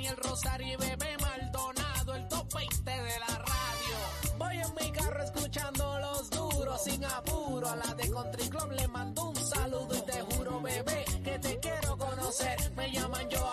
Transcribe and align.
Aniel 0.00 0.16
Rosario 0.16 0.66
y 0.66 0.76
Bebé 0.76 1.14
Maldonado, 1.20 2.14
el 2.14 2.26
top 2.28 2.54
20 2.54 2.90
de 2.90 3.18
la 3.18 3.36
radio. 3.36 4.38
Voy 4.38 4.56
en 4.56 4.74
mi 4.74 4.90
carro 4.92 5.22
escuchando 5.22 5.98
los 5.98 6.30
duros 6.30 6.82
sin 6.84 7.04
apuro. 7.04 7.68
A 7.68 7.76
la 7.76 7.94
de 7.94 8.10
Country 8.10 8.48
Club 8.48 8.72
le 8.72 8.88
mando 8.88 9.28
un 9.28 9.36
saludo 9.36 9.94
y 9.94 10.00
te 10.06 10.22
juro, 10.22 10.62
bebé, 10.62 11.04
que 11.22 11.38
te 11.38 11.60
quiero 11.60 11.98
conocer. 11.98 12.72
Me 12.76 12.90
llaman 12.90 13.28
yo 13.28 13.49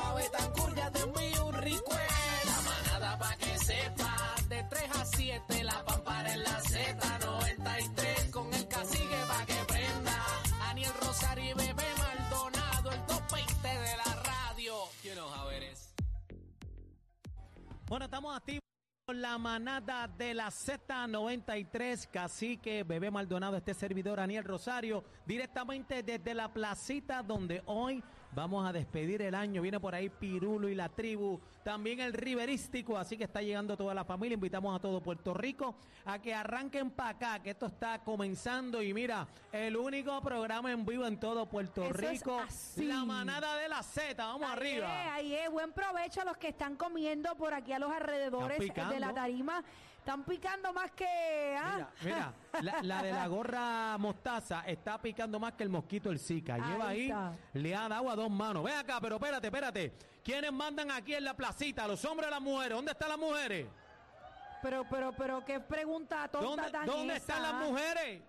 Bueno, 17.89 18.03
estamos 18.03 18.35
activos 18.35 18.59
con 19.05 19.21
la 19.21 19.37
manada 19.37 20.09
de 20.09 20.33
la 20.33 20.47
Z93, 20.47 22.09
Cacique, 22.11 22.83
Bebé 22.83 23.09
Maldonado, 23.09 23.55
este 23.55 23.73
servidor 23.73 24.19
Aniel 24.19 24.43
Rosario, 24.43 25.05
directamente 25.25 26.03
desde 26.03 26.33
la 26.33 26.51
placita 26.51 27.23
donde 27.23 27.63
hoy 27.65 28.03
vamos 28.31 28.67
a 28.67 28.73
despedir 28.73 29.21
el 29.21 29.35
año. 29.35 29.61
Viene 29.61 29.79
por 29.79 29.95
ahí 29.95 30.09
Pirulo 30.09 30.69
y 30.69 30.75
la 30.75 30.89
tribu, 30.89 31.39
también 31.63 31.99
el 31.99 32.13
Riverístico, 32.13 32.97
así 32.97 33.17
que 33.17 33.25
está 33.25 33.41
llegando 33.41 33.75
toda 33.75 33.93
la 33.93 34.05
familia. 34.05 34.35
Invitamos 34.35 34.75
a 34.75 34.79
todo 34.79 35.01
Puerto 35.01 35.33
Rico 35.33 35.75
a 36.05 36.19
que 36.19 36.33
arranquen 36.33 36.91
para 36.91 37.09
acá, 37.09 37.39
que 37.41 37.49
esto 37.51 37.65
está 37.65 37.99
comenzando. 38.03 38.81
Y 38.81 38.93
mira, 38.93 39.27
el 39.51 39.75
único 39.75 40.21
programa 40.21 40.71
en 40.71 40.85
vivo 40.85 41.05
en 41.05 41.19
todo 41.19 41.47
Puerto 41.47 41.83
Eso 41.83 41.93
es 41.93 42.11
Rico, 42.11 42.41
la 42.77 43.05
manada 43.05 43.57
de 43.57 43.67
la 43.67 43.83
Z. 43.83 44.15
Vamos 44.23 44.49
Ahí 44.49 44.57
arriba. 44.57 44.87
es, 44.87 45.11
ahí 45.11 45.35
es. 45.35 45.51
Buen 45.51 45.71
provecho 45.73 46.21
a 46.21 46.25
los 46.25 46.37
que 46.37 46.49
están 46.49 46.75
comiendo 46.75 47.35
por 47.35 47.53
aquí 47.53 47.73
a 47.73 47.79
los 47.79 47.91
alrededores 47.91 48.59
de 48.59 48.99
la 48.99 49.13
tarima. 49.13 49.63
Están 50.07 50.23
picando 50.23 50.71
más 50.71 50.91
que... 50.91 51.05
ah. 51.59 51.89
Mira, 52.01 52.33
mira, 52.53 52.61
la, 52.61 52.81
la 52.81 53.03
de 53.03 53.11
la 53.11 53.27
gorra 53.27 53.97
mostaza 53.97 54.63
está 54.65 55.01
picando 55.01 55.37
más 55.37 55.51
que 55.55 55.63
el 55.63 55.69
mosquito 55.69 56.09
el 56.11 56.17
Zika. 56.17 56.57
Lleva 56.57 56.87
Ahí 56.87 57.07
está. 57.07 57.33
le 57.51 57.75
ha 57.75 57.89
dado 57.89 58.09
a 58.09 58.15
dos 58.15 58.29
manos. 58.31 58.63
Ve 58.63 58.73
acá, 58.73 59.01
pero 59.01 59.17
espérate, 59.17 59.47
espérate. 59.47 59.93
¿Quiénes 60.23 60.53
mandan 60.53 60.91
aquí 60.91 61.13
en 61.13 61.25
la 61.25 61.33
placita? 61.35 61.85
¿Los 61.89 62.05
hombres 62.05 62.29
o 62.29 62.31
las 62.31 62.39
mujeres? 62.39 62.77
¿Dónde 62.77 62.93
están 62.93 63.09
las 63.09 63.17
mujeres? 63.17 63.67
Pero, 64.61 64.85
pero, 64.89 65.11
pero, 65.11 65.43
qué 65.43 65.59
pregunta 65.59 66.25
tonta 66.29 66.47
¿Dónde, 66.47 66.71
tan 66.71 66.85
dónde 66.85 67.15
esa? 67.17 67.33
están 67.33 67.43
las 67.43 67.53
mujeres? 67.69 68.21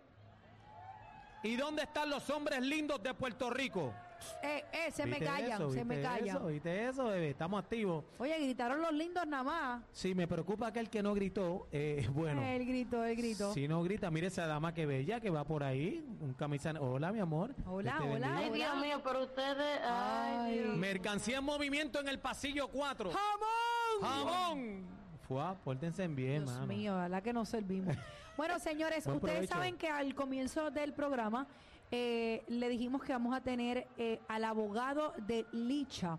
¿Y 1.45 1.55
dónde 1.55 1.83
están 1.85 2.11
los 2.11 2.29
hombres 2.29 2.61
lindos 2.61 3.01
de 3.05 3.15
Puerto 3.15 3.51
Rico? 3.51 3.95
Eh, 4.43 4.65
eh, 4.73 4.91
se 4.91 5.05
me 5.05 5.13
¿Viste 5.13 5.25
callan, 5.25 5.53
eso? 5.63 5.71
se 5.71 5.85
me 5.85 5.97
¿Viste 5.97 6.11
callan. 6.11 6.37
Eso? 6.37 6.47
¿Viste 6.47 6.89
eso, 6.89 7.05
bebé? 7.07 7.31
Estamos 7.31 7.63
activos. 7.63 8.05
Oye, 8.19 8.39
gritaron 8.39 8.81
los 8.81 8.93
lindos 8.93 9.27
nada 9.27 9.43
más. 9.43 9.83
Sí, 9.93 10.15
me 10.15 10.27
preocupa 10.27 10.69
aquel 10.69 10.89
que 10.91 11.03
no 11.03 11.15
gritó. 11.15 11.67
Eh, 11.73 12.09
bueno. 12.13 12.43
El 12.43 12.67
grito, 12.67 13.05
el 13.05 13.17
grito. 13.17 13.53
Si 13.55 13.69
no 13.69 13.83
grita, 13.83 14.11
mire 14.11 14.29
esa 14.29 14.47
dama 14.47 14.73
que 14.75 14.87
bella 14.87 15.21
que 15.21 15.31
va 15.31 15.45
por 15.45 15.63
ahí, 15.63 16.05
un 16.21 16.35
camisa. 16.35 16.73
Hola, 16.81 17.13
mi 17.13 17.21
amor. 17.21 17.55
Hola, 17.67 17.99
hola. 18.03 18.09
bendiga. 18.11 18.37
Ay, 18.39 18.51
Dios 18.53 18.77
mío, 18.81 19.01
pero 19.05 19.25
ustedes. 19.25 19.81
Ay, 19.85 20.37
Ay. 20.39 20.59
Dios. 20.61 20.77
Mercancía 20.77 21.39
en 21.39 21.45
movimiento 21.45 22.01
en 22.01 22.09
el 22.09 22.19
pasillo 22.19 22.69
4. 22.69 23.11
¡Jamón! 23.11 24.01
¡Jamón! 24.03 24.87
Fua, 25.27 25.57
pórtense 25.63 26.05
en 26.05 26.17
bien, 26.17 26.45
Dios 26.45 26.55
mano. 26.55 26.67
mío, 26.67 26.95
ojalá 26.95 27.21
que 27.23 27.33
nos 27.33 27.49
servimos. 27.49 27.97
Bueno, 28.39 28.57
señores, 28.61 29.05
Buen 29.05 29.17
ustedes 29.17 29.35
provecho. 29.35 29.53
saben 29.55 29.77
que 29.77 29.89
al 29.89 30.15
comienzo 30.15 30.71
del 30.71 30.93
programa 30.93 31.49
eh, 31.91 32.45
le 32.49 32.69
dijimos 32.69 33.03
que 33.03 33.13
vamos 33.13 33.35
a 33.35 33.41
tener 33.41 33.87
eh, 33.97 34.21
al 34.29 34.45
abogado 34.45 35.15
de 35.27 35.47
Licha. 35.53 36.19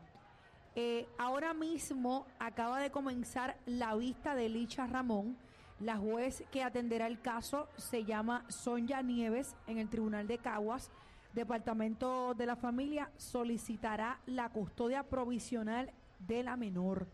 Eh, 0.76 1.08
ahora 1.18 1.54
mismo 1.54 2.26
acaba 2.40 2.80
de 2.80 2.92
comenzar 2.92 3.58
la 3.66 3.96
vista 3.96 4.36
de 4.36 4.50
Licha 4.50 4.88
Ramón. 4.88 5.38
La 5.80 5.98
juez 5.98 6.44
que 6.52 6.64
atenderá 6.64 7.08
el 7.08 7.22
caso 7.22 7.70
se 7.78 8.04
llama 8.04 8.44
Sonia 8.50 9.02
Nieves 9.02 9.56
en 9.68 9.78
el 9.78 9.90
Tribunal 9.90 10.28
de 10.28 10.38
Caguas. 10.38 10.92
Departamento 11.34 12.34
de 12.34 12.48
la 12.48 12.56
Familia 12.56 13.12
solicitará 13.18 14.20
la 14.26 14.50
custodia 14.50 15.04
provisional 15.04 15.92
de 16.20 16.44
la 16.44 16.58
menor. 16.58 17.08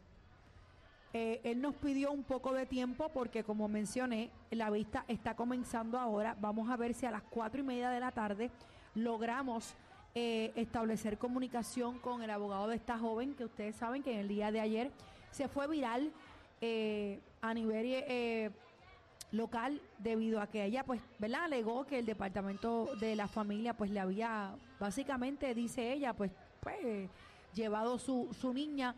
Eh, 1.18 1.40
él 1.46 1.62
nos 1.62 1.74
pidió 1.76 2.12
un 2.12 2.24
poco 2.24 2.52
de 2.52 2.66
tiempo 2.66 3.08
porque, 3.08 3.46
como 3.46 3.70
mencioné, 3.70 4.32
la 4.52 4.70
vista 4.70 5.06
está 5.08 5.34
comenzando 5.34 5.98
ahora. 5.98 6.36
Vamos 6.42 6.70
a 6.70 6.76
ver 6.76 6.94
si 6.94 7.06
a 7.06 7.12
las 7.12 7.22
cuatro 7.22 7.62
y 7.62 7.64
media 7.64 7.90
de 7.90 8.02
la 8.02 8.12
tarde 8.12 8.52
logramos 8.96 9.76
eh, 10.14 10.52
establecer 10.58 11.18
comunicación 11.18 12.00
con 12.00 12.22
el 12.22 12.30
abogado 12.30 12.68
de 12.68 12.76
esta 12.76 13.00
joven, 13.00 13.34
que 13.34 13.46
ustedes 13.46 13.78
saben 13.78 14.04
que 14.04 14.12
en 14.12 14.20
el 14.20 14.28
día 14.28 14.52
de 14.52 14.60
ayer 14.60 14.92
se 15.32 15.48
fue 15.48 15.70
viral 15.70 16.12
eh, 16.60 17.22
a 17.40 17.54
nivel 17.54 18.52
local 19.32 19.82
debido 20.00 20.42
a 20.42 20.48
que 20.48 20.66
ella, 20.66 20.84
pues, 20.84 21.00
¿verdad? 21.18 21.46
Alegó 21.46 21.86
que 21.86 22.00
el 22.00 22.06
departamento 22.06 22.90
de 23.00 23.16
la 23.16 23.30
familia, 23.30 23.74
pues, 23.74 23.90
le 23.90 24.02
había, 24.02 24.54
básicamente, 24.82 25.56
dice 25.56 25.94
ella, 25.94 26.14
pues, 26.14 26.34
pues 26.60 27.10
llevado 27.54 27.98
su, 28.00 28.28
su 28.34 28.54
niña 28.54 28.96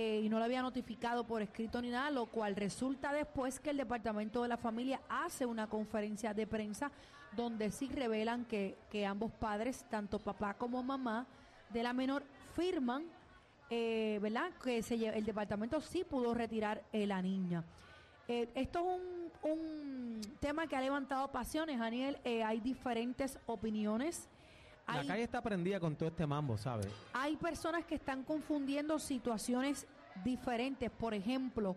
eh, 0.00 0.20
y 0.22 0.28
no 0.28 0.38
le 0.38 0.44
había 0.44 0.62
notificado 0.62 1.26
por 1.26 1.42
escrito 1.42 1.82
ni 1.82 1.90
nada, 1.90 2.08
lo 2.12 2.26
cual 2.26 2.54
resulta 2.54 3.12
después 3.12 3.58
que 3.58 3.70
el 3.70 3.78
Departamento 3.78 4.44
de 4.44 4.48
la 4.48 4.56
Familia 4.56 5.00
hace 5.08 5.44
una 5.44 5.66
conferencia 5.66 6.32
de 6.32 6.46
prensa 6.46 6.92
donde 7.34 7.72
sí 7.72 7.88
revelan 7.88 8.44
que, 8.44 8.78
que 8.90 9.04
ambos 9.04 9.32
padres, 9.32 9.84
tanto 9.90 10.20
papá 10.20 10.54
como 10.54 10.84
mamá 10.84 11.26
de 11.70 11.82
la 11.82 11.92
menor, 11.92 12.22
firman, 12.54 13.06
eh, 13.70 14.20
¿verdad? 14.22 14.52
Que 14.62 14.84
se 14.84 14.94
el 14.94 15.24
departamento 15.24 15.80
sí 15.80 16.04
pudo 16.04 16.32
retirar 16.32 16.84
eh, 16.92 17.04
la 17.04 17.20
niña. 17.20 17.64
Eh, 18.28 18.48
esto 18.54 18.78
es 18.78 19.00
un, 19.00 19.50
un 19.50 20.20
tema 20.38 20.68
que 20.68 20.76
ha 20.76 20.80
levantado 20.80 21.26
pasiones, 21.32 21.80
Daniel. 21.80 22.18
Eh, 22.22 22.44
hay 22.44 22.60
diferentes 22.60 23.36
opiniones. 23.46 24.28
La 24.88 25.00
Hay- 25.00 25.06
calle 25.06 25.22
está 25.24 25.42
prendida 25.42 25.78
con 25.78 25.94
todo 25.96 26.08
este 26.08 26.26
mambo, 26.26 26.56
¿sabes? 26.56 26.88
hay 27.12 27.36
personas 27.36 27.84
que 27.84 27.94
están 27.96 28.24
confundiendo 28.24 28.98
situaciones 28.98 29.86
diferentes. 30.24 30.90
Por 30.90 31.12
ejemplo, 31.12 31.76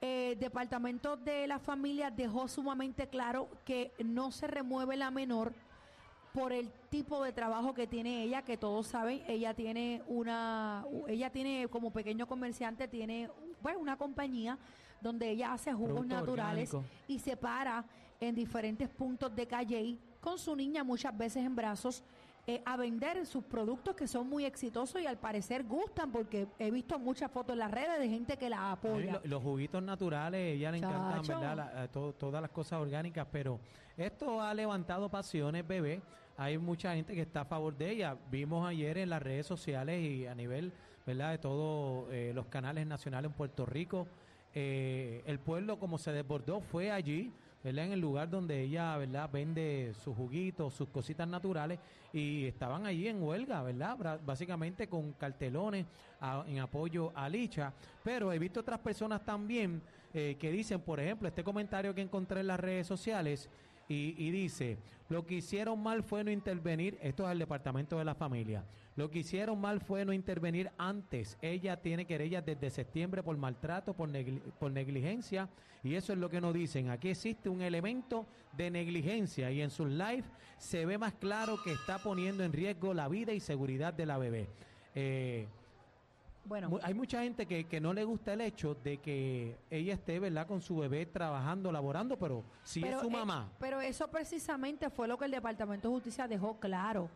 eh, 0.00 0.36
Departamento 0.38 1.16
de 1.16 1.48
la 1.48 1.58
Familia 1.58 2.10
dejó 2.12 2.46
sumamente 2.46 3.08
claro 3.08 3.48
que 3.64 3.92
no 4.04 4.30
se 4.30 4.46
remueve 4.46 4.96
la 4.96 5.10
menor 5.10 5.52
por 6.32 6.52
el 6.52 6.70
tipo 6.90 7.24
de 7.24 7.32
trabajo 7.32 7.74
que 7.74 7.88
tiene 7.88 8.22
ella, 8.22 8.42
que 8.42 8.56
todos 8.56 8.86
saben, 8.86 9.22
ella 9.26 9.54
tiene 9.54 10.02
una, 10.06 10.84
ella 11.08 11.30
tiene 11.30 11.66
como 11.68 11.90
pequeño 11.90 12.28
comerciante, 12.28 12.86
tiene 12.86 13.28
pues, 13.60 13.76
una 13.76 13.96
compañía 13.96 14.56
donde 15.00 15.30
ella 15.30 15.52
hace 15.54 15.72
jugos 15.72 15.94
Producto 15.94 16.14
naturales 16.14 16.72
orgánico. 16.72 16.94
y 17.08 17.18
se 17.18 17.36
para 17.36 17.84
en 18.20 18.34
diferentes 18.36 18.88
puntos 18.88 19.34
de 19.34 19.46
calle 19.46 19.96
con 20.20 20.38
su 20.38 20.54
niña 20.54 20.84
muchas 20.84 21.16
veces 21.16 21.44
en 21.44 21.54
brazos 21.56 22.02
eh, 22.50 22.62
a 22.64 22.78
vender 22.78 23.26
sus 23.26 23.44
productos 23.44 23.94
que 23.94 24.08
son 24.08 24.26
muy 24.26 24.46
exitosos 24.46 25.02
y 25.02 25.06
al 25.06 25.18
parecer 25.18 25.64
gustan 25.64 26.10
porque 26.10 26.46
he 26.58 26.70
visto 26.70 26.98
muchas 26.98 27.30
fotos 27.30 27.52
en 27.52 27.58
las 27.58 27.70
redes 27.70 27.98
de 28.00 28.08
gente 28.08 28.38
que 28.38 28.48
la 28.48 28.72
apoya. 28.72 29.12
lo- 29.12 29.20
los 29.28 29.42
juguitos 29.42 29.82
naturales, 29.82 30.56
ella 30.56 30.70
le 30.72 30.78
encantan. 30.78 31.22
¿verdad? 31.28 31.56
La- 31.56 31.84
eh, 31.84 31.88
to- 31.88 32.14
todas 32.14 32.40
las 32.40 32.50
cosas 32.50 32.80
orgánicas, 32.80 33.26
pero 33.30 33.60
esto 33.98 34.40
ha 34.40 34.54
levantado 34.54 35.10
pasiones, 35.10 35.68
bebé. 35.68 36.00
Hay 36.38 36.56
mucha 36.56 36.94
gente 36.94 37.14
que 37.14 37.20
está 37.20 37.42
a 37.42 37.44
favor 37.44 37.76
de 37.76 37.90
ella. 37.90 38.16
Vimos 38.30 38.66
ayer 38.66 38.96
en 38.96 39.10
las 39.10 39.20
redes 39.22 39.44
sociales 39.46 40.00
y 40.00 40.26
a 40.26 40.34
nivel, 40.34 40.72
¿verdad? 41.06 41.32
De 41.32 41.38
todos 41.38 42.06
eh, 42.10 42.32
los 42.34 42.46
canales 42.46 42.86
nacionales 42.86 43.30
en 43.30 43.36
Puerto 43.36 43.66
Rico, 43.66 44.06
eh, 44.54 45.22
el 45.26 45.38
pueblo 45.38 45.78
como 45.78 45.98
se 45.98 46.12
desbordó 46.12 46.60
fue 46.62 46.90
allí, 46.90 47.30
¿verdad? 47.62 47.86
En 47.86 47.92
el 47.92 48.00
lugar 48.00 48.30
donde 48.30 48.62
ella, 48.62 48.96
¿verdad? 48.96 49.28
Vende 49.32 49.92
sus 49.94 50.16
juguitos, 50.16 50.74
sus 50.74 50.88
cositas 50.88 51.26
naturales 51.26 51.78
y 52.12 52.46
estaban 52.46 52.86
allí 52.86 53.08
en 53.08 53.22
huelga, 53.22 53.62
¿verdad? 53.62 54.20
Básicamente 54.24 54.88
con 54.88 55.12
cartelones 55.12 55.86
en 56.46 56.58
apoyo 56.60 57.12
a 57.14 57.28
Licha. 57.28 57.72
Pero 58.02 58.32
he 58.32 58.38
visto 58.38 58.60
otras 58.60 58.78
personas 58.80 59.24
también 59.24 59.82
eh, 60.14 60.36
que 60.38 60.50
dicen, 60.50 60.80
por 60.80 61.00
ejemplo, 61.00 61.28
este 61.28 61.44
comentario 61.44 61.94
que 61.94 62.00
encontré 62.00 62.40
en 62.40 62.46
las 62.46 62.60
redes 62.60 62.86
sociales 62.86 63.48
y, 63.88 64.14
y 64.18 64.30
dice, 64.30 64.76
lo 65.08 65.24
que 65.24 65.36
hicieron 65.36 65.82
mal 65.82 66.02
fue 66.02 66.22
no 66.22 66.30
intervenir, 66.30 66.98
esto 67.00 67.24
es 67.26 67.32
el 67.32 67.38
departamento 67.38 67.98
de 67.98 68.04
la 68.04 68.14
familia, 68.14 68.64
lo 68.94 69.10
que 69.10 69.20
hicieron 69.20 69.60
mal 69.60 69.80
fue 69.80 70.04
no 70.04 70.12
intervenir 70.12 70.70
antes. 70.76 71.38
Ella 71.40 71.80
tiene 71.80 72.04
querellas 72.04 72.44
desde 72.44 72.68
septiembre 72.68 73.22
por 73.22 73.36
maltrato, 73.36 73.94
por, 73.94 74.08
negli- 74.08 74.40
por 74.58 74.70
negligencia, 74.72 75.48
y 75.84 75.94
eso 75.94 76.12
es 76.12 76.18
lo 76.18 76.28
que 76.28 76.40
nos 76.40 76.52
dicen. 76.52 76.90
Aquí 76.90 77.08
existe 77.08 77.48
un 77.48 77.62
elemento 77.62 78.26
de 78.56 78.70
negligencia 78.70 79.50
y 79.52 79.62
en 79.62 79.70
sus 79.70 79.88
live 79.88 80.24
se 80.58 80.84
ve 80.84 80.98
más 80.98 81.14
claro 81.14 81.56
que 81.62 81.72
está 81.72 81.98
poniendo 81.98 82.42
en 82.42 82.52
riesgo 82.52 82.92
la 82.92 83.08
vida 83.08 83.32
y 83.32 83.40
seguridad 83.40 83.94
de 83.94 84.04
la 84.04 84.18
bebé. 84.18 84.48
Eh, 84.96 85.46
bueno, 86.48 86.80
Hay 86.82 86.94
mucha 86.94 87.22
gente 87.22 87.46
que, 87.46 87.64
que 87.64 87.80
no 87.80 87.92
le 87.92 88.04
gusta 88.04 88.32
el 88.32 88.40
hecho 88.40 88.74
de 88.82 88.98
que 88.98 89.58
ella 89.70 89.94
esté, 89.94 90.18
¿verdad?, 90.18 90.46
con 90.46 90.62
su 90.62 90.78
bebé 90.78 91.04
trabajando, 91.06 91.70
laborando, 91.70 92.18
pero 92.18 92.42
si 92.62 92.82
es 92.82 92.98
su 92.98 93.08
eh, 93.08 93.10
mamá. 93.10 93.52
pero 93.58 93.80
eso 93.80 94.08
precisamente 94.08 94.88
fue 94.88 95.06
lo 95.06 95.18
que 95.18 95.26
el 95.26 95.30
Departamento 95.30 95.88
de 95.88 95.94
Justicia 95.94 96.26
dejó 96.26 96.58
claro. 96.58 97.10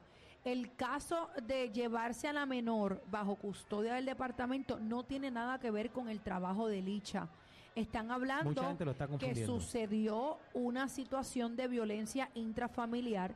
el 0.44 0.74
caso 0.76 1.30
de 1.46 1.70
llevarse 1.70 2.28
a 2.28 2.32
la 2.32 2.44
menor 2.46 3.02
bajo 3.10 3.36
custodia 3.36 3.94
del 3.94 4.04
departamento 4.04 4.78
no 4.78 5.04
tiene 5.04 5.30
nada 5.30 5.58
que 5.58 5.70
ver 5.70 5.90
con 5.90 6.08
el 6.08 6.20
trabajo 6.20 6.68
de 6.68 6.82
Licha. 6.82 7.28
Están 7.74 8.10
hablando 8.10 8.50
está 8.50 9.08
que 9.18 9.46
sucedió 9.46 10.38
una 10.52 10.88
situación 10.88 11.56
de 11.56 11.68
violencia 11.68 12.28
intrafamiliar 12.34 13.34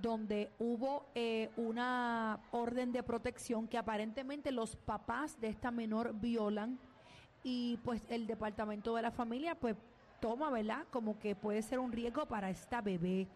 donde 0.00 0.50
hubo 0.58 1.06
eh, 1.14 1.50
una 1.56 2.40
orden 2.50 2.92
de 2.92 3.02
protección 3.02 3.66
que 3.68 3.78
aparentemente 3.78 4.52
los 4.52 4.76
papás 4.76 5.40
de 5.40 5.48
esta 5.48 5.70
menor 5.70 6.14
violan 6.14 6.78
y 7.42 7.78
pues 7.84 8.02
el 8.08 8.26
departamento 8.26 8.94
de 8.94 9.02
la 9.02 9.10
familia 9.10 9.54
pues 9.54 9.76
toma, 10.20 10.50
¿verdad? 10.50 10.86
Como 10.90 11.18
que 11.18 11.34
puede 11.34 11.62
ser 11.62 11.78
un 11.78 11.92
riesgo 11.92 12.26
para 12.26 12.50
esta 12.50 12.80
bebé. 12.80 13.28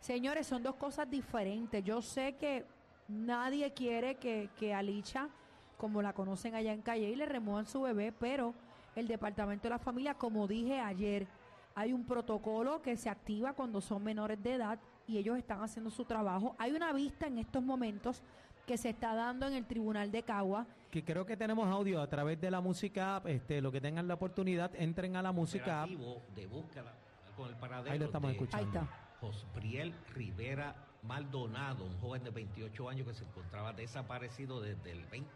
Señores, 0.00 0.46
son 0.46 0.62
dos 0.62 0.76
cosas 0.76 1.10
diferentes. 1.10 1.84
Yo 1.84 2.00
sé 2.00 2.36
que 2.36 2.64
nadie 3.08 3.72
quiere 3.72 4.16
que, 4.16 4.48
que 4.58 4.72
a 4.74 4.82
Licha, 4.82 5.28
como 5.76 6.00
la 6.02 6.12
conocen 6.12 6.54
allá 6.54 6.72
en 6.72 6.82
Calle, 6.82 7.14
le 7.14 7.26
remuevan 7.26 7.66
su 7.66 7.82
bebé, 7.82 8.12
pero 8.12 8.54
el 8.96 9.06
departamento 9.06 9.64
de 9.64 9.70
la 9.70 9.78
familia, 9.78 10.14
como 10.14 10.46
dije 10.46 10.80
ayer, 10.80 11.26
hay 11.74 11.92
un 11.92 12.04
protocolo 12.04 12.82
que 12.82 12.96
se 12.96 13.08
activa 13.08 13.52
cuando 13.52 13.80
son 13.80 14.02
menores 14.02 14.42
de 14.42 14.54
edad 14.54 14.78
y 15.06 15.18
ellos 15.18 15.36
están 15.38 15.62
haciendo 15.62 15.90
su 15.90 16.04
trabajo. 16.04 16.54
Hay 16.58 16.72
una 16.72 16.92
vista 16.92 17.26
en 17.26 17.38
estos 17.38 17.62
momentos 17.62 18.22
que 18.66 18.76
se 18.76 18.90
está 18.90 19.14
dando 19.14 19.46
en 19.46 19.54
el 19.54 19.66
Tribunal 19.66 20.12
de 20.12 20.22
Cagua. 20.22 20.66
Que 20.90 21.04
creo 21.04 21.26
que 21.26 21.36
tenemos 21.36 21.66
audio 21.68 22.00
a 22.00 22.08
través 22.08 22.40
de 22.40 22.50
la 22.50 22.60
música 22.60 23.16
app. 23.16 23.26
Este, 23.26 23.60
lo 23.60 23.72
que 23.72 23.80
tengan 23.80 24.06
la 24.06 24.14
oportunidad, 24.14 24.70
entren 24.76 25.16
a 25.16 25.22
la 25.22 25.32
música 25.32 25.82
app. 25.82 25.90
operativo 25.90 26.22
de 26.34 26.46
búsqueda 26.46 26.94
con 27.36 27.48
el 27.48 27.56
paradero 27.56 27.92
Ahí 27.92 27.98
lo 27.98 28.04
estamos 28.04 28.28
de 28.28 28.36
escuchando. 28.36 28.66
Ahí 28.66 28.82
está. 28.82 29.00
Josbriel 29.20 29.94
Rivera 30.14 30.74
Maldonado, 31.02 31.84
un 31.84 31.98
joven 31.98 32.22
de 32.24 32.30
28 32.30 32.88
años 32.88 33.06
que 33.06 33.14
se 33.14 33.24
encontraba 33.24 33.72
desaparecido 33.72 34.60
desde 34.60 34.92
el 34.92 35.04
20. 35.06 35.30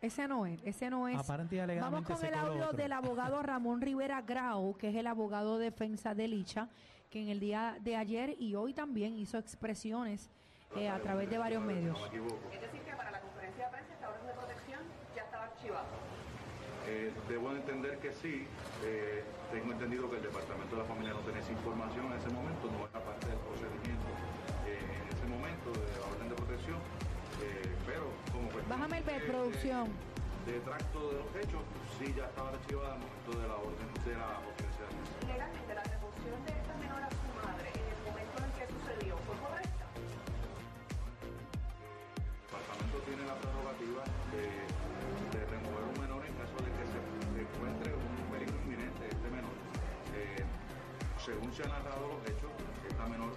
Ese 0.00 0.28
no 0.28 0.46
es, 0.46 0.60
ese 0.64 0.90
no 0.90 1.08
es. 1.08 1.18
Aparente 1.18 1.56
y 1.56 1.78
Vamos 1.78 2.04
con 2.04 2.24
el 2.24 2.34
audio 2.34 2.64
otro. 2.66 2.76
del 2.76 2.92
abogado 2.92 3.42
Ramón 3.42 3.80
Rivera 3.80 4.22
Grau, 4.22 4.76
que 4.76 4.90
es 4.90 4.96
el 4.96 5.06
abogado 5.06 5.58
de 5.58 5.66
defensa 5.66 6.14
de 6.14 6.28
Licha, 6.28 6.68
que 7.10 7.22
en 7.22 7.28
el 7.28 7.40
día 7.40 7.78
de 7.80 7.96
ayer 7.96 8.36
y 8.38 8.54
hoy 8.54 8.74
también 8.74 9.18
hizo 9.18 9.38
expresiones 9.38 10.30
eh, 10.76 10.88
a 10.88 11.00
través 11.00 11.30
de 11.30 11.38
varios 11.38 11.62
medios. 11.62 11.98
Es 12.52 12.60
decir, 12.60 12.80
que 12.82 12.92
para 12.94 13.10
la 13.10 13.20
conferencia 13.20 13.64
de 13.64 13.70
prensa 13.70 13.94
esta 13.94 14.10
orden 14.10 14.26
de 14.26 14.32
protección 14.34 14.80
ya 15.14 15.22
estaba 15.22 15.44
archivada. 15.44 15.86
Eh, 16.88 17.12
debo 17.28 17.50
entender 17.50 17.98
que 17.98 18.12
sí. 18.12 18.46
Eh, 18.84 19.24
tengo 19.50 19.72
entendido 19.72 20.10
que 20.10 20.16
el 20.16 20.22
Departamento 20.22 20.76
de 20.76 20.82
la 20.82 20.88
Familia 20.88 21.12
no 21.14 21.20
tenía 21.20 21.40
esa 21.40 21.52
información 21.52 22.06
en 22.06 22.18
ese 22.18 22.30
momento, 22.30 22.70
no 22.70 22.86
era 22.86 23.04
parte 23.04 23.26
del 23.26 23.38
procedimiento 23.38 24.06
eh, 24.66 24.78
en 24.78 25.16
ese 25.16 25.26
momento 25.26 25.70
de 25.72 25.86
la 25.98 26.06
orden 26.06 26.28
de 26.28 26.34
protección. 26.34 26.78
Bájame 28.76 28.98
el 28.98 29.22
producción. 29.24 29.88
De, 30.44 30.52
de 30.52 30.60
tracto 30.60 31.00
de 31.08 31.16
los 31.16 31.28
hechos, 31.32 31.64
sí 31.96 32.12
ya 32.12 32.28
estaba 32.28 32.50
archivada 32.50 32.92
al 32.92 33.00
momento 33.00 33.32
de 33.40 33.48
la 33.48 33.56
orden 33.56 33.88
de 34.04 34.12
la 34.12 34.36
potencia. 34.44 34.84
Legalmente, 35.24 35.72
la 35.72 35.86
devolución 35.88 36.38
de 36.44 36.52
esta 36.60 36.76
menor 36.76 37.00
a 37.00 37.08
su 37.08 37.24
madre 37.40 37.72
en 37.72 37.88
el 37.88 38.00
momento 38.04 38.36
en 38.36 38.52
que 38.52 38.64
sucedió 38.68 39.16
fue 39.24 39.32
correcta. 39.40 39.84
El 41.24 41.40
departamento 42.44 42.96
tiene 43.08 43.22
la 43.24 43.36
prerrogativa 43.40 44.04
de, 44.36 44.44
de 44.44 45.40
remover 45.56 45.84
un 45.88 45.96
menor 45.96 46.20
en 46.28 46.36
caso 46.36 46.56
de 46.60 46.68
que 46.76 46.84
se 46.84 47.00
encuentre 47.00 47.88
un 47.96 48.12
peligro 48.28 48.60
inminente 48.60 49.08
de 49.08 49.10
este 49.16 49.28
menor. 49.32 49.56
Eh, 50.12 50.44
según 51.16 51.48
se 51.56 51.64
han 51.64 51.72
narrado 51.80 52.12
los 52.12 52.20
hechos, 52.28 52.52
esta 52.84 53.08
menor 53.08 53.32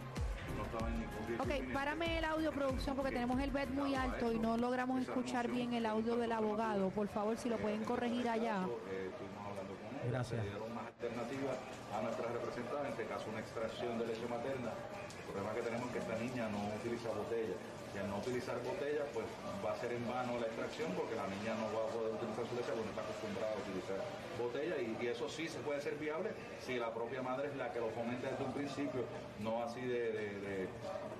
Ok, 1.39 1.73
párame 1.73 2.17
el 2.17 2.25
audio 2.25 2.51
producción 2.51 2.95
porque 2.95 3.11
tenemos 3.11 3.39
el 3.39 3.51
bed 3.51 3.69
muy 3.69 3.95
alto 3.95 4.31
y 4.31 4.39
no 4.39 4.57
logramos 4.57 5.01
escuchar 5.01 5.47
bien 5.47 5.73
el 5.73 5.85
audio 5.85 6.15
del 6.15 6.31
abogado. 6.31 6.89
Por 6.89 7.07
favor, 7.07 7.37
si 7.37 7.49
lo 7.49 7.57
pueden 7.57 7.83
corregir 7.83 8.27
allá. 8.27 8.65
Estuvimos 8.65 9.45
hablando 9.47 9.73
con 9.75 9.89
él, 10.03 10.11
Gracias. 10.11 10.41
más 10.75 10.87
alternativas 10.87 11.57
a 11.95 12.01
nuestras 12.01 12.31
representadas, 12.33 12.85
en 12.85 12.91
este 12.91 13.05
caso 13.05 13.25
una 13.29 13.39
extracción 13.39 13.99
de 13.99 14.07
leche 14.07 14.27
materna. 14.27 14.71
El 14.71 15.33
problema 15.33 15.53
que 15.53 15.61
tenemos 15.61 15.87
es 15.87 15.93
que 15.93 15.99
esta 15.99 16.17
niña 16.19 16.49
no 16.49 16.59
utiliza 16.75 17.09
botella. 17.09 17.55
Y 17.93 17.97
al 17.97 18.07
no 18.09 18.17
utilizar 18.19 18.61
botella, 18.63 19.01
pues 19.13 19.25
va 19.65 19.71
a 19.73 19.75
ser 19.77 19.91
en 19.93 20.07
vano 20.07 20.39
la 20.39 20.45
extracción 20.45 20.91
porque 20.93 21.15
la 21.15 21.25
niña 21.27 21.55
no 21.55 21.65
va 21.73 21.85
a 21.85 21.89
poder 21.89 22.13
utilizar 22.13 22.45
su 22.45 22.55
leche 22.55 22.69
porque 22.69 22.85
no 22.85 22.89
está 22.93 23.01
acostumbrada 23.01 23.53
a 23.53 23.57
utilizar 23.57 23.99
botella. 24.37 24.75
Y, 24.77 24.97
y 25.03 25.07
eso 25.07 25.27
sí 25.27 25.47
se 25.47 25.59
puede 25.59 25.81
ser 25.81 25.95
viable 25.97 26.29
si 26.59 26.75
la 26.77 26.93
propia 26.93 27.21
madre 27.21 27.47
es 27.49 27.55
la 27.55 27.71
que 27.73 27.79
lo 27.79 27.89
fomenta 27.89 28.29
desde 28.29 28.43
un 28.45 28.53
principio, 28.53 29.01
no 29.39 29.63
así 29.63 29.81
de, 29.81 30.11
de- 30.11 30.39
de, 30.39 30.67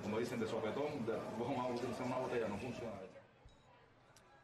como 0.02 0.18
dicen, 0.18 0.38
de 0.40 0.46
sopetón, 0.46 1.04
de, 1.06 1.12
vamos 1.38 1.58
a 1.58 1.72
utilizar 1.74 2.06
una 2.06 2.16
botella, 2.18 2.48
no 2.48 2.56
funciona. 2.58 2.92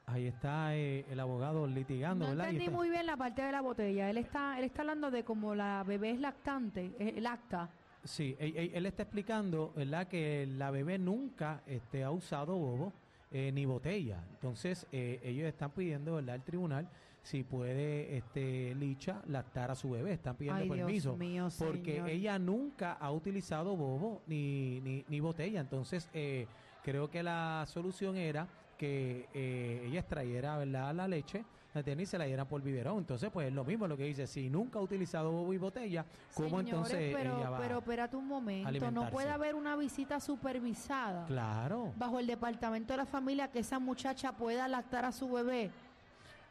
Ahí 0.08 0.26
está 0.28 0.74
eh, 0.76 1.04
el 1.10 1.18
abogado 1.18 1.66
litigando, 1.66 2.26
No 2.26 2.30
¿verdad? 2.30 2.50
Entendí 2.50 2.70
muy 2.70 2.90
bien 2.90 3.06
la 3.06 3.16
parte 3.16 3.42
de 3.42 3.50
la 3.50 3.60
botella. 3.60 4.08
Él 4.08 4.18
está, 4.18 4.56
él 4.58 4.64
está 4.64 4.82
hablando 4.82 5.10
de 5.10 5.24
como 5.24 5.54
la 5.54 5.82
bebé 5.84 6.10
es 6.12 6.20
lactante, 6.20 6.92
eh, 6.98 7.20
lacta. 7.20 7.68
Sí, 8.06 8.36
él, 8.38 8.70
él- 8.72 8.86
está 8.86 9.02
explicando, 9.02 9.72
¿verdad? 9.76 10.06
Que 10.08 10.46
la 10.56 10.70
bebé 10.70 10.98
nunca 10.98 11.62
este, 11.66 12.04
ha 12.04 12.10
usado 12.10 12.56
bobo 12.56 12.92
eh, 13.30 13.50
ni 13.52 13.64
botella. 13.66 14.22
Entonces, 14.32 14.86
eh, 14.92 15.20
ellos 15.24 15.46
están 15.46 15.70
pidiendo, 15.72 16.14
¿verdad? 16.16 16.36
Al 16.36 16.44
tribunal 16.44 16.88
si 17.22 17.42
puede 17.42 18.16
este, 18.16 18.72
Licha 18.76 19.20
lactar 19.26 19.70
a 19.72 19.74
su 19.74 19.90
bebé. 19.90 20.12
Están 20.12 20.36
pidiendo 20.36 20.62
Ay, 20.62 20.68
permiso. 20.68 21.16
mío, 21.16 21.48
porque 21.58 21.94
señor. 21.94 22.08
ella 22.10 22.38
nunca 22.38 22.92
ha 22.92 23.10
utilizado 23.10 23.76
bobo 23.76 24.22
ni, 24.28 24.80
ni, 24.82 25.04
ni 25.08 25.18
botella. 25.20 25.60
Entonces, 25.60 26.08
eh, 26.14 26.46
creo 26.84 27.10
que 27.10 27.24
la 27.24 27.64
solución 27.66 28.16
era 28.16 28.46
que 28.78 29.26
eh, 29.34 29.82
ella 29.86 29.98
extrayera, 30.00 30.56
¿verdad? 30.58 30.94
La 30.94 31.08
leche. 31.08 31.44
La 31.76 32.02
y 32.02 32.06
se 32.06 32.16
la 32.16 32.24
diera 32.24 32.46
por 32.46 32.62
biberón. 32.62 32.98
Entonces, 32.98 33.30
pues 33.30 33.48
es 33.48 33.52
lo 33.52 33.62
mismo 33.64 33.86
lo 33.86 33.98
que 33.98 34.04
dice. 34.04 34.26
Si 34.26 34.48
nunca 34.48 34.78
ha 34.78 34.82
utilizado 34.82 35.30
bobo 35.30 35.52
y 35.52 35.58
botella, 35.58 36.06
¿cómo 36.34 36.48
Señores, 36.48 36.68
entonces 36.70 37.14
pero, 37.14 37.36
ella 37.38 37.50
va 37.50 37.58
pero 37.58 37.78
espérate 37.78 38.16
un 38.16 38.26
momento, 38.26 38.90
no 38.90 39.10
puede 39.10 39.28
haber 39.28 39.54
una 39.54 39.76
visita 39.76 40.18
supervisada 40.18 41.26
Claro. 41.26 41.92
bajo 41.96 42.18
el 42.18 42.26
departamento 42.26 42.94
de 42.94 42.98
la 42.98 43.06
familia 43.06 43.48
que 43.48 43.58
esa 43.58 43.78
muchacha 43.78 44.32
pueda 44.32 44.66
lactar 44.68 45.04
a 45.04 45.12
su 45.12 45.30
bebé. 45.30 45.70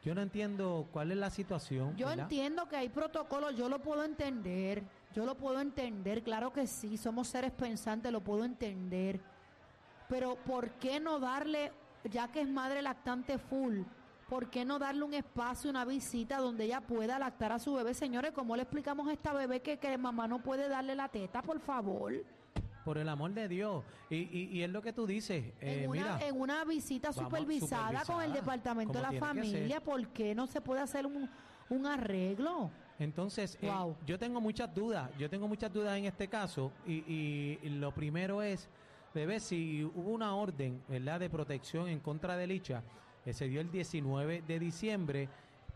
Yo 0.04 0.14
no 0.14 0.22
entiendo 0.22 0.86
cuál 0.92 1.10
es 1.10 1.18
la 1.18 1.30
situación. 1.30 1.96
Yo 1.96 2.06
¿verdad? 2.06 2.22
entiendo 2.24 2.68
que 2.68 2.76
hay 2.76 2.88
protocolos, 2.88 3.56
yo 3.56 3.68
lo 3.68 3.80
puedo 3.80 4.04
entender, 4.04 4.84
yo 5.12 5.26
lo 5.26 5.34
puedo 5.34 5.60
entender, 5.60 6.22
claro 6.22 6.52
que 6.52 6.68
sí, 6.68 6.96
somos 6.96 7.26
seres 7.26 7.50
pensantes, 7.50 8.12
lo 8.12 8.20
puedo 8.20 8.44
entender. 8.44 9.20
Pero 10.08 10.36
¿por 10.36 10.70
qué 10.74 11.00
no 11.00 11.18
darle, 11.18 11.72
ya 12.04 12.28
que 12.28 12.42
es 12.42 12.48
madre 12.48 12.82
lactante 12.82 13.38
full, 13.38 13.80
¿por 14.28 14.50
qué 14.50 14.64
no 14.64 14.78
darle 14.78 15.02
un 15.04 15.14
espacio, 15.14 15.70
una 15.70 15.84
visita 15.84 16.38
donde 16.38 16.64
ella 16.64 16.80
pueda 16.80 17.18
lactar 17.18 17.52
a 17.52 17.58
su 17.58 17.74
bebé? 17.74 17.94
Señores, 17.94 18.32
¿cómo 18.32 18.56
le 18.56 18.62
explicamos 18.62 19.06
a 19.08 19.12
esta 19.12 19.32
bebé 19.32 19.60
que, 19.60 19.78
que 19.78 19.96
mamá 19.98 20.26
no 20.26 20.42
puede 20.42 20.68
darle 20.68 20.94
la 20.94 21.08
teta, 21.08 21.42
por 21.42 21.60
favor? 21.60 22.12
Por 22.84 22.98
el 22.98 23.08
amor 23.08 23.32
de 23.32 23.48
Dios. 23.48 23.84
Y, 24.10 24.16
y, 24.16 24.48
y 24.52 24.62
es 24.62 24.70
lo 24.70 24.80
que 24.80 24.92
tú 24.92 25.06
dices. 25.06 25.44
eh, 25.60 25.82
en, 25.84 25.90
una, 25.90 26.02
mira, 26.02 26.26
en 26.26 26.40
una 26.40 26.64
visita 26.64 27.12
supervisada, 27.12 28.04
con 28.04 28.22
el 28.22 28.32
departamento 28.32 28.94
de 28.94 29.02
la 29.02 29.12
familia, 29.12 29.80
¿por 29.80 30.06
qué 30.08 30.34
no 30.34 30.46
se 30.46 30.60
puede 30.60 30.80
hacer 30.82 31.06
un, 31.06 31.28
un 31.70 31.86
arreglo? 31.86 32.70
entonces, 32.98 33.58
eh, 33.60 33.66
Wow. 33.70 33.94
yo 34.06 34.18
tengo 34.18 34.40
muchas 34.40 34.72
dudas. 34.74 35.10
Yo 35.18 35.28
tengo 35.28 35.46
muchas 35.46 35.70
dudas 35.70 35.98
en 35.98 36.06
este 36.06 36.28
caso. 36.28 36.72
Y, 36.86 36.94
y- 37.06 37.58
y 37.62 37.68
lo 37.68 37.92
primero 37.92 38.40
es, 38.40 38.68
bebé, 39.12 39.38
si 39.40 39.84
hubo 39.84 40.12
una 40.12 40.34
orden 40.34 40.80
¿verdad? 40.88 41.20
de 41.20 41.28
protección 41.28 41.88
en 41.88 42.00
contra 42.00 42.36
de 42.38 42.46
Licha, 42.46 42.82
se 43.32 43.48
dio 43.48 43.60
el 43.60 43.70
19 43.70 44.42
de 44.46 44.58
diciembre. 44.58 45.28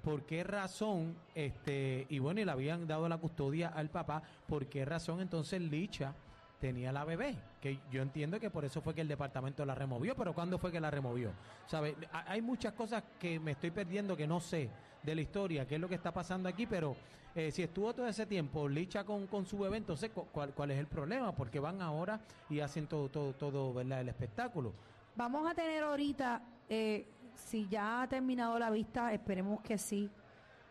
¿Por 0.03 0.23
qué 0.23 0.45
razón? 0.45 1.15
este 1.35 2.07
Y 2.09 2.19
bueno, 2.21 2.41
y 2.41 2.45
le 2.45 2.51
habían 2.53 2.87
dado 2.87 3.09
la 3.09 3.19
custodia 3.19 3.69
al 3.69 3.91
papá. 3.91 4.23
¿Por 4.47 4.67
qué 4.67 4.85
razón 4.85 5.21
entonces 5.21 5.61
Licha 5.61 6.15
tenía 6.59 6.91
la 6.93 7.05
bebé? 7.05 7.37
Que 7.61 7.79
yo 7.91 8.01
entiendo 8.01 8.41
que 8.41 8.49
por 8.51 8.65
eso 8.65 8.81
fue 8.81 8.95
que 8.95 9.03
el 9.03 9.09
departamento 9.09 9.65
la 9.67 9.75
removió, 9.75 10.15
pero 10.17 10.33
¿cuándo 10.33 10.59
fue 10.59 10.73
que 10.73 10.81
la 10.81 10.91
removió? 10.91 11.33
¿Sabe? 11.67 11.97
Ha- 12.13 12.31
Hay 12.33 12.41
muchas 12.41 12.73
cosas 12.73 13.03
que 13.19 13.39
me 13.39 13.51
estoy 13.53 13.71
perdiendo 13.71 14.17
que 14.17 14.27
no 14.27 14.41
sé 14.41 14.71
de 15.03 15.15
la 15.15 15.21
historia, 15.21 15.67
qué 15.67 15.75
es 15.75 15.81
lo 15.81 15.89
que 15.89 15.95
está 15.97 16.13
pasando 16.13 16.49
aquí, 16.49 16.67
pero 16.67 16.97
eh, 17.35 17.51
si 17.51 17.63
estuvo 17.63 17.93
todo 17.95 18.07
ese 18.09 18.27
tiempo 18.27 18.69
Licha 18.69 19.05
con, 19.05 19.27
con 19.27 19.45
su 19.47 19.59
bebé, 19.59 19.77
entonces 19.77 20.11
cu- 20.11 20.27
¿cuál, 20.33 20.53
cuál 20.55 20.71
es 20.71 20.79
el 20.79 20.87
problema? 20.87 21.33
Porque 21.35 21.61
van 21.61 21.81
ahora 21.83 22.21
y 22.49 22.61
hacen 22.61 22.87
todo, 22.87 23.09
todo, 23.11 23.35
todo, 23.35 23.73
¿verdad? 23.75 24.01
El 24.01 24.09
espectáculo. 24.09 24.73
Vamos 25.15 25.51
a 25.51 25.55
tener 25.55 25.83
ahorita, 25.85 26.43
eh, 26.69 27.07
si 27.51 27.67
ya 27.67 28.03
ha 28.03 28.09
terminado 28.09 28.57
la 28.61 28.71
vista, 28.71 29.13
esperemos 29.13 29.61
que 29.61 29.77
sí. 29.77 30.09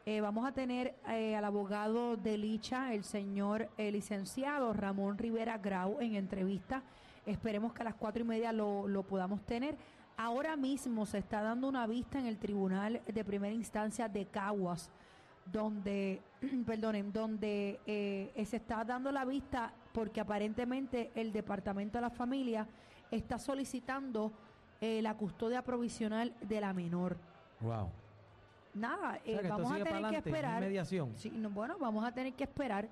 eh, 0.06 0.22
vamos 0.22 0.48
a 0.48 0.54
tener 0.54 0.96
eh, 1.10 1.36
al 1.36 1.44
abogado 1.44 2.16
de 2.16 2.38
Licha, 2.38 2.94
el 2.94 3.04
señor 3.04 3.70
eh, 3.78 3.92
licenciado 3.92 4.72
Ramón 4.72 5.18
Rivera 5.18 5.58
Grau, 5.58 5.98
en 6.00 6.16
entrevista. 6.16 6.82
Esperemos 7.26 7.74
que 7.74 7.82
a 7.82 7.84
las 7.84 7.96
cuatro 7.96 8.22
y 8.24 8.26
media 8.26 8.54
lo, 8.54 8.88
lo 8.88 9.04
podamos 9.04 9.46
tener. 9.46 9.76
Ahora 10.16 10.56
mismo 10.56 11.06
se 11.06 11.18
está 11.18 11.42
dando 11.42 11.68
una 11.68 11.86
vista 11.86 12.18
en 12.18 12.28
el 12.28 12.38
Tribunal 12.38 13.02
de 13.06 13.26
Primera 13.26 13.54
Instancia 13.54 14.08
de 14.08 14.28
Caguas, 14.28 14.90
donde, 15.52 16.22
perdonen, 16.66 17.12
donde 17.12 17.82
se 17.86 18.56
está 18.56 18.86
dando 18.86 19.12
la 19.12 19.26
vista 19.26 19.74
porque 19.92 20.22
aparentemente 20.22 21.12
el 21.14 21.34
Departamento 21.34 21.98
de 21.98 22.04
la 22.04 22.10
Familia 22.10 22.66
está 23.12 23.38
solicitando 23.38 24.32
eh, 24.82 25.02
la 25.02 25.14
custodia 25.16 25.62
provisional 25.62 26.34
de 26.42 26.62
la 26.62 26.74
menor. 26.74 27.18
Wow. 27.60 27.90
Nada, 28.74 29.20
O 29.22 29.26
sea, 29.26 29.42
eh, 29.42 29.48
vamos 29.50 29.72
a 29.72 29.84
tener 29.84 30.10
que 30.10 30.16
esperar. 30.18 30.62
mediación. 30.62 31.14
Sí, 31.16 31.30
no, 31.32 31.50
bueno, 31.50 31.76
vamos 31.80 32.06
a 32.06 32.12
tener 32.12 32.34
que 32.34 32.44
esperar. 32.44 32.88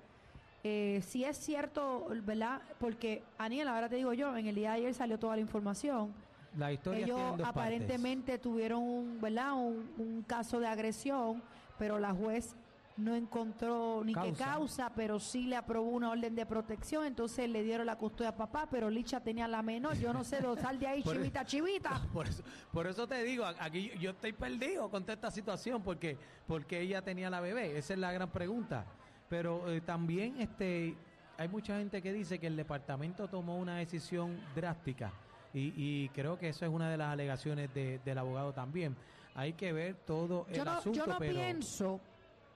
Eh, 0.64 1.00
si 1.06 1.24
es 1.24 1.36
cierto, 1.38 2.08
¿verdad? 2.24 2.60
Porque, 2.80 3.22
Aniel, 3.38 3.68
ahora 3.68 3.88
te 3.88 3.96
digo 3.96 4.12
yo, 4.12 4.36
en 4.36 4.46
el 4.48 4.54
día 4.56 4.70
de 4.72 4.76
ayer 4.78 4.94
salió 4.94 5.18
toda 5.18 5.36
la 5.36 5.40
información. 5.40 6.12
La 6.56 6.72
historia 6.72 7.04
Ellos 7.04 7.20
partes. 7.20 7.46
aparentemente 7.46 8.38
tuvieron 8.38 8.82
un, 8.82 9.20
¿verdad? 9.20 9.54
Un, 9.54 9.88
un 9.98 10.22
caso 10.26 10.58
de 10.58 10.66
agresión, 10.66 11.40
pero 11.78 11.98
la 11.98 12.12
juez 12.12 12.56
no 12.98 13.14
encontró 13.14 14.02
ni 14.04 14.12
qué 14.12 14.32
Causa. 14.32 14.92
pero 14.94 15.18
sí 15.20 15.46
le 15.46 15.56
aprobó 15.56 15.88
una 15.90 16.10
orden 16.10 16.34
de 16.34 16.44
protección, 16.44 17.04
entonces 17.06 17.48
le 17.48 17.62
dieron 17.62 17.86
la 17.86 17.96
custodia 17.96 18.30
a 18.30 18.36
papá, 18.36 18.66
pero 18.70 18.90
Licha 18.90 19.20
tenía 19.20 19.46
la 19.48 19.62
menor, 19.62 19.96
yo 19.96 20.12
no 20.12 20.24
sé, 20.24 20.38
sal 20.60 20.78
de 20.78 20.86
ahí, 20.88 21.02
Por- 21.04 21.14
chivita, 21.16 21.44
chivita. 21.44 22.02
Por 22.12 22.26
eso, 22.26 22.42
por 22.72 22.86
eso 22.86 23.06
te 23.06 23.22
digo, 23.22 23.44
aquí 23.46 23.90
yo 24.00 24.10
estoy 24.10 24.32
perdido 24.32 24.90
con 24.90 25.02
toda 25.04 25.14
esta 25.14 25.30
situación 25.30 25.82
porque 25.82 26.18
porque 26.46 26.80
ella 26.80 27.00
tenía 27.02 27.30
la 27.30 27.40
bebé, 27.40 27.78
esa 27.78 27.92
es 27.94 27.98
la 28.00 28.10
gran 28.12 28.30
pregunta. 28.30 28.84
Pero 29.28 29.70
eh, 29.70 29.80
también 29.80 30.40
este 30.40 30.96
hay 31.36 31.46
mucha 31.48 31.76
gente 31.78 32.02
que 32.02 32.12
dice 32.12 32.38
que 32.40 32.48
el 32.48 32.56
departamento 32.56 33.28
tomó 33.28 33.58
una 33.58 33.76
decisión 33.76 34.36
drástica 34.56 35.12
y, 35.54 35.72
y 35.76 36.08
creo 36.08 36.36
que 36.38 36.48
eso 36.48 36.64
es 36.64 36.70
una 36.72 36.90
de 36.90 36.96
las 36.96 37.12
alegaciones 37.12 37.72
de- 37.72 38.00
del 38.04 38.18
abogado 38.18 38.52
también. 38.52 38.96
Hay 39.34 39.52
que 39.52 39.72
ver 39.72 39.94
todo 40.04 40.46
el 40.48 40.56
Yo 40.56 40.64
no, 40.64 40.70
asunto, 40.72 40.98
yo 40.98 41.06
no 41.06 41.18
pero 41.18 41.32
pienso 41.34 42.00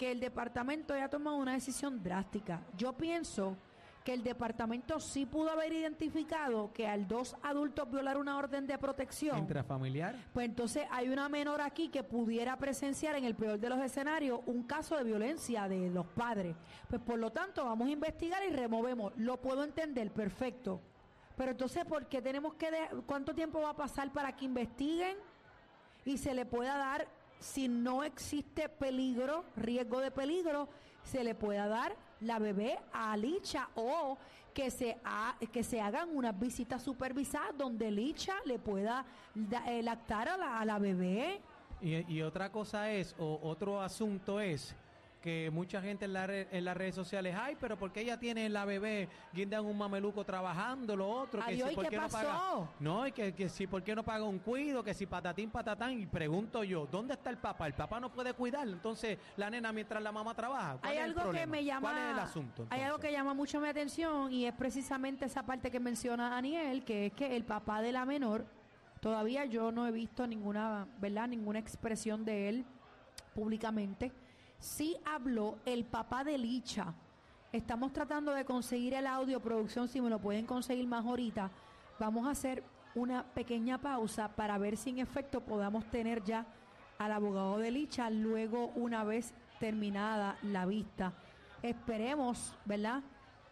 que 0.03 0.11
el 0.11 0.19
departamento 0.19 0.95
haya 0.95 1.09
tomado 1.09 1.37
una 1.37 1.53
decisión 1.53 2.03
drástica. 2.03 2.61
Yo 2.77 2.93
pienso 2.95 3.57
que 4.03 4.13
el 4.13 4.25
departamento 4.25 4.99
sí 4.99 5.27
pudo 5.27 5.51
haber 5.51 5.73
identificado 5.73 6.73
que 6.73 6.89
al 6.89 7.07
dos 7.07 7.37
adultos 7.41 7.89
violar 7.89 8.17
una 8.19 8.37
orden 8.37 8.67
de 8.67 8.77
protección, 8.79 9.39
intrafamiliar, 9.39 10.17
pues 10.33 10.47
entonces 10.47 10.89
hay 10.91 11.09
una 11.09 11.29
menor 11.29 11.61
aquí 11.61 11.89
que 11.89 12.03
pudiera 12.03 12.57
presenciar 12.57 13.15
en 13.15 13.23
el 13.23 13.37
peor 13.37 13.61
de 13.61 13.69
los 13.69 13.79
escenarios 13.79 14.41
un 14.47 14.65
caso 14.65 14.97
de 14.97 15.05
violencia 15.05 15.69
de 15.69 15.89
los 15.89 16.05
padres. 16.07 16.57
Pues 16.89 17.01
por 17.01 17.21
lo 17.21 17.31
tanto 17.31 17.65
vamos 17.65 17.87
a 17.87 17.93
investigar 17.93 18.43
y 18.45 18.51
removemos. 18.51 19.13
Lo 19.19 19.41
puedo 19.41 19.63
entender, 19.63 20.11
perfecto. 20.11 20.81
Pero 21.37 21.53
entonces, 21.53 21.85
¿por 21.85 22.07
qué 22.09 22.21
tenemos 22.21 22.55
que... 22.55 22.73
de- 22.73 22.89
¿Cuánto 23.07 23.37
tiempo 23.37 23.61
va 23.61 23.71
a 23.71 23.77
pasar 23.77 24.13
para 24.13 24.35
que 24.35 24.47
investiguen 24.47 25.17
y 26.05 26.19
se 26.19 26.35
le 26.35 26.45
pueda 26.45 26.77
dar, 26.77 27.07
si 27.43 27.69
no 27.69 28.03
existe 28.05 28.69
peligro, 28.69 29.45
riesgo 29.57 30.01
de 30.01 30.11
peligro, 30.11 30.69
se 31.03 31.23
le 31.25 31.35
pueda 31.35 31.67
dar 31.69 31.95
la 32.21 32.39
bebé 32.39 32.79
a 32.93 33.17
Licha 33.17 33.69
o 33.75 34.17
que 34.55 34.71
se, 34.71 34.97
ha- 35.05 35.37
que 35.53 35.63
se 35.65 35.81
hagan 35.81 36.15
unas 36.17 36.39
visitas 36.39 36.83
supervisadas 36.83 37.57
donde 37.59 37.91
Licha 37.91 38.35
le 38.45 38.59
pueda 38.59 39.05
da- 39.35 39.65
eh, 39.71 39.83
lactar 39.83 40.29
a 40.29 40.37
la, 40.37 40.59
a 40.61 40.65
la 40.65 40.79
bebé? 40.79 41.41
Y 41.81 42.23
otra 42.23 42.53
cosa 42.53 42.91
es, 42.93 43.15
o 43.19 43.41
otro 43.43 43.81
asunto 43.81 44.39
es 44.41 44.77
que 45.23 45.51
mucha 45.53 45.81
gente 45.81 46.05
en, 46.05 46.13
la 46.13 46.27
re- 46.27 46.49
en 46.51 46.65
las 46.65 46.77
redes 46.77 46.95
sociales, 46.97 47.35
ay, 47.41 47.57
pero 47.61 47.79
porque 47.79 48.01
ella 48.01 48.19
tiene 48.19 48.49
la 48.49 48.65
bebé, 48.65 49.09
guindan 49.33 49.65
un 49.65 49.79
mameluco 49.79 50.25
trabajando, 50.25 50.97
lo 50.97 51.09
otro, 51.09 51.41
que 51.45 51.53
Adiós, 51.53 51.69
si 51.69 51.73
¿y 51.73 51.77
por 51.77 51.85
qué 51.85 51.91
qué 51.91 51.97
no 51.97 52.09
paga, 52.09 52.41
no, 52.81 53.07
y 53.07 53.13
que, 53.13 53.33
que 53.33 53.49
si 53.49 53.67
por 53.69 53.83
qué 53.85 53.95
no 53.95 54.03
paga 54.03 54.25
un 54.25 54.41
cuido, 54.41 54.83
que 54.83 54.93
si 54.93 55.07
patatín, 55.07 55.49
patatán, 55.51 55.93
y 55.93 56.07
pregunto 56.07 56.65
yo, 56.65 56.87
¿dónde 56.91 57.15
está 57.15 57.31
el 57.31 57.39
papá? 57.39 57.69
El 57.69 57.75
papá 57.75 58.01
no 58.01 58.13
puede 58.13 58.35
cuidar, 58.35 58.67
entonces 58.67 59.17
la 59.37 59.49
nena 59.49 59.73
mientras 59.73 60.03
la 60.03 60.11
mamá 60.11 60.35
trabaja. 60.35 60.79
¿Cuál 60.81 60.91
Hay 60.93 60.99
es 60.99 61.05
el 61.05 61.11
algo 61.11 61.21
que 61.21 61.25
problema? 61.29 61.51
me 61.53 61.65
llama. 61.65 61.91
¿Cuál 61.93 61.99
es 62.05 62.11
el 62.13 62.19
asunto? 62.19 62.67
Hay 62.71 62.81
algo 62.83 62.99
que 62.99 63.13
llama 63.13 63.33
mucho 63.33 63.61
mi 63.61 63.69
atención 63.69 64.33
y 64.33 64.47
es 64.47 64.53
precisamente 64.55 65.25
esa 65.27 65.45
parte 65.45 65.71
que 65.71 65.79
menciona 65.79 66.31
Daniel, 66.31 66.83
que 66.85 67.07
es 67.07 67.13
que 67.13 67.37
el 67.37 67.45
papá 67.45 67.81
de 67.81 67.93
la 67.93 68.05
menor, 68.05 68.45
todavía 69.01 69.45
yo 69.45 69.71
no 69.71 69.87
he 69.87 69.93
visto 69.93 70.27
ninguna, 70.27 70.89
¿verdad? 71.01 71.29
Ninguna 71.29 71.61
expresión 71.61 72.25
de 72.25 72.49
él 72.49 72.65
públicamente. 73.35 74.11
Sí 74.63 74.97
habló 75.05 75.59
el 75.67 75.85
papá 75.85 76.23
de 76.23 76.39
Licha. 76.39 76.95
Estamos 77.53 77.93
tratando 77.93 78.33
de 78.33 78.45
conseguir 78.45 78.95
el 78.95 79.09
audio, 79.09 79.41
producción, 79.41 79.89
si 79.89 80.01
me 80.01 80.09
lo 80.09 80.21
pueden 80.21 80.47
conseguir 80.47 80.87
más 80.87 81.05
ahorita. 81.05 81.51
Vamos 81.99 82.29
a 82.29 82.31
hacer 82.31 82.63
una 82.95 83.25
pequeña 83.25 83.79
pausa 83.79 84.29
para 84.29 84.59
ver 84.59 84.77
si 84.77 84.91
en 84.91 85.01
efecto 85.01 85.41
podamos 85.41 85.85
tener 85.87 86.23
ya 86.23 86.47
al 86.99 87.11
abogado 87.11 87.59
de 87.59 87.73
Licha 87.73 88.09
luego 88.09 88.69
una 88.77 89.03
vez 89.03 89.35
terminada 89.59 90.39
la 90.43 90.65
vista. 90.65 91.13
Esperemos, 91.61 92.57
¿verdad? 92.65 93.03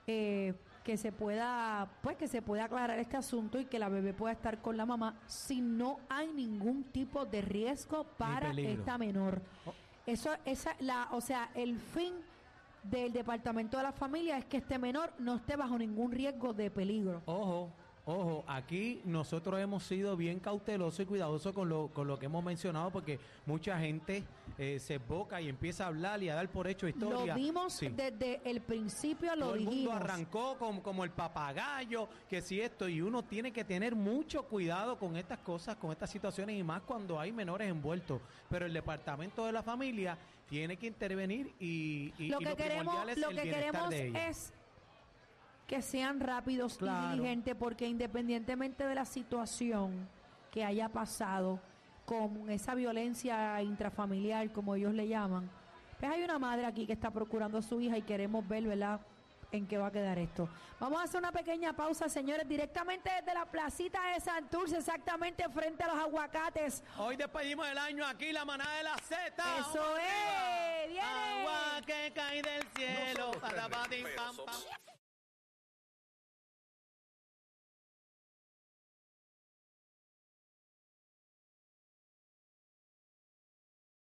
Eh, 0.06 0.54
que 0.84 0.96
se 0.96 1.10
pueda, 1.10 1.90
pues 2.02 2.16
que 2.18 2.28
se 2.28 2.40
pueda 2.40 2.66
aclarar 2.66 3.00
este 3.00 3.16
asunto 3.16 3.58
y 3.58 3.64
que 3.64 3.80
la 3.80 3.88
bebé 3.88 4.14
pueda 4.14 4.32
estar 4.32 4.62
con 4.62 4.76
la 4.76 4.86
mamá 4.86 5.16
si 5.26 5.60
no 5.60 5.98
hay 6.08 6.32
ningún 6.32 6.84
tipo 6.84 7.26
de 7.26 7.42
riesgo 7.42 8.04
para 8.16 8.52
esta 8.52 8.96
menor. 8.96 9.42
Oh. 9.66 9.74
Eso, 10.06 10.30
esa, 10.44 10.74
la, 10.80 11.08
o 11.12 11.20
sea, 11.20 11.50
el 11.54 11.78
fin 11.78 12.14
del 12.82 13.12
departamento 13.12 13.76
de 13.76 13.82
la 13.82 13.92
familia 13.92 14.38
es 14.38 14.44
que 14.46 14.58
este 14.58 14.78
menor 14.78 15.12
no 15.18 15.36
esté 15.36 15.56
bajo 15.56 15.78
ningún 15.78 16.10
riesgo 16.10 16.52
de 16.52 16.70
peligro. 16.70 17.22
Ojo, 17.26 17.70
ojo, 18.06 18.44
aquí 18.46 19.02
nosotros 19.04 19.60
hemos 19.60 19.82
sido 19.82 20.16
bien 20.16 20.40
cautelosos 20.40 21.00
y 21.00 21.06
cuidadosos 21.06 21.52
con 21.52 21.68
lo, 21.68 21.88
con 21.88 22.08
lo 22.08 22.18
que 22.18 22.26
hemos 22.26 22.42
mencionado 22.42 22.90
porque 22.90 23.20
mucha 23.46 23.78
gente 23.78 24.24
eh, 24.62 24.78
se 24.78 24.98
boca 24.98 25.40
y 25.40 25.48
empieza 25.48 25.84
a 25.84 25.86
hablar 25.86 26.22
y 26.22 26.28
a 26.28 26.34
dar 26.34 26.46
por 26.50 26.68
hecho 26.68 26.86
historia. 26.86 27.34
Lo 27.34 27.40
dimos 27.40 27.72
Sí. 27.72 27.88
desde 27.88 28.42
el 28.44 28.60
principio, 28.60 29.34
lo 29.34 29.46
Todo 29.46 29.54
el 29.54 29.60
mundo 29.60 29.74
dijimos. 29.74 29.96
arrancó 29.96 30.58
como, 30.58 30.82
como 30.82 31.02
el 31.02 31.10
papagayo, 31.12 32.10
que 32.28 32.42
si 32.42 32.60
esto, 32.60 32.86
y 32.86 33.00
uno 33.00 33.22
tiene 33.24 33.52
que 33.54 33.64
tener 33.64 33.94
mucho 33.96 34.42
cuidado 34.42 34.98
con 34.98 35.16
estas 35.16 35.38
cosas, 35.38 35.76
con 35.76 35.92
estas 35.92 36.10
situaciones, 36.10 36.58
y 36.58 36.62
más 36.62 36.82
cuando 36.82 37.18
hay 37.18 37.32
menores 37.32 37.70
envueltos. 37.70 38.20
Pero 38.50 38.66
el 38.66 38.74
departamento 38.74 39.46
de 39.46 39.52
la 39.52 39.62
familia 39.62 40.18
tiene 40.46 40.76
que 40.76 40.88
intervenir 40.88 41.54
y, 41.58 42.12
y- 42.18 42.28
lo 42.28 42.38
y 42.42 42.44
que 42.44 42.54
queremos, 42.56 42.94
primordial 42.94 43.08
es 43.08 43.18
lo 43.18 43.28
que 43.30 43.42
queremos 43.50 43.92
es 43.94 44.52
que 45.66 45.80
sean 45.80 46.20
rápidos 46.20 46.76
Claro. 46.76 47.06
y 47.06 47.10
diligentes, 47.16 47.54
porque 47.54 47.86
independientemente 47.88 48.84
de 48.86 48.94
la 48.94 49.06
situación 49.06 50.06
que 50.50 50.64
haya 50.64 50.90
pasado 50.90 51.60
con 52.10 52.50
esa 52.50 52.74
violencia 52.74 53.62
intrafamiliar, 53.62 54.50
como 54.50 54.74
ellos 54.74 54.92
le 54.92 55.06
llaman, 55.06 55.48
pues 56.00 56.10
hay 56.10 56.24
una 56.24 56.40
madre 56.40 56.66
aquí 56.66 56.84
que 56.84 56.92
está 56.92 57.12
procurando 57.12 57.58
a 57.58 57.62
su 57.62 57.80
hija 57.80 57.96
y 57.96 58.02
queremos 58.02 58.46
ver, 58.48 58.64
¿verdad? 58.64 59.00
en 59.52 59.66
qué 59.66 59.78
va 59.78 59.88
a 59.88 59.90
quedar 59.90 60.16
esto. 60.18 60.48
Vamos 60.78 61.00
a 61.00 61.04
hacer 61.04 61.18
una 61.18 61.32
pequeña 61.32 61.72
pausa, 61.72 62.08
señores, 62.08 62.48
directamente 62.48 63.10
desde 63.10 63.34
la 63.34 63.44
placita 63.46 64.00
de 64.12 64.20
Santurce, 64.20 64.78
exactamente 64.78 65.48
frente 65.48 65.82
a 65.82 65.88
los 65.88 65.98
aguacates. 65.98 66.84
Hoy 66.98 67.16
despedimos 67.16 67.66
el 67.68 67.78
año 67.78 68.06
aquí, 68.06 68.32
la 68.32 68.44
manada 68.44 68.72
de 68.76 68.82
la 68.84 68.96
Z. 68.98 69.42
Eso 69.58 69.96
es, 69.96 70.88
viene. 70.88 71.00
Agua 71.00 71.80
que 71.84 72.12
cae 72.14 72.42
del 72.42 72.62
cielo. 72.76 73.32
Somos- 74.16 74.44
pam. 74.44 74.89